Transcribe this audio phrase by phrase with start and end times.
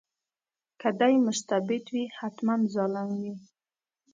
[0.79, 3.35] که دی مستبد وي حتماً ظالم وي.